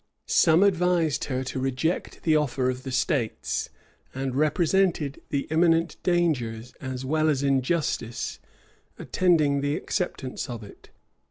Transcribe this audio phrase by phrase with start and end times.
[0.25, 3.69] Some advised her to reject the offer of the states,
[4.15, 8.39] and represented the imminent dangers, as well as injustice,
[8.97, 10.89] attending the acceptance of it.